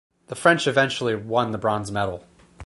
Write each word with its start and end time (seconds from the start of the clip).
The 0.29 0.35
French 0.35 0.65
eventually 0.65 1.13
won 1.13 1.51
the 1.51 1.59
bronze 1.59 1.91
medal. 1.91 2.25